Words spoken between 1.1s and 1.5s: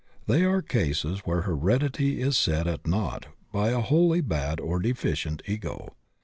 where